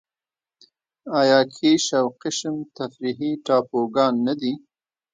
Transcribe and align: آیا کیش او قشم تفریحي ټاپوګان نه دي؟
آیا 1.19 1.39
کیش 1.55 1.85
او 1.99 2.05
قشم 2.21 2.55
تفریحي 2.77 3.31
ټاپوګان 3.45 4.13
نه 4.27 4.33
دي؟ 4.39 4.53